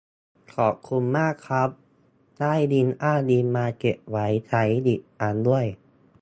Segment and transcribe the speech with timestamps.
[0.55, 1.69] ขอบคุณมากครับ
[2.39, 5.65] ได้ลิงก์อ้างอิงมาเก็บไว้ใช้อีกอันด้วย